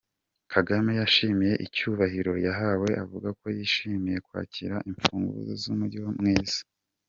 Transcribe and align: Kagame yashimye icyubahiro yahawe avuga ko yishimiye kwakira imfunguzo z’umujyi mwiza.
Kagame 0.53 0.91
yashimye 1.01 1.51
icyubahiro 1.65 2.33
yahawe 2.45 2.89
avuga 3.03 3.29
ko 3.39 3.45
yishimiye 3.57 4.17
kwakira 4.27 4.75
imfunguzo 4.89 5.51
z’umujyi 5.61 5.99
mwiza. 6.19 6.59